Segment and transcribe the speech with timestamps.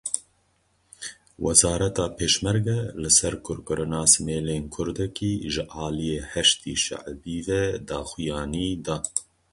[1.43, 8.97] Wezareta Pêşmerge li ser kurkirina simêlên Kurdekî ji aliyê Heşdî Şeibî ve daxuyanî da.